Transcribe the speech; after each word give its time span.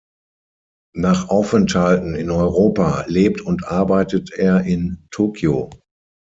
Nach 0.95 1.29
Aufenthalten 1.29 2.15
in 2.15 2.31
Europa 2.31 3.03
lebt 3.05 3.39
und 3.41 3.67
arbeitet 3.67 4.31
er 4.33 4.61
in 4.61 5.05
Tokio. 5.11 5.69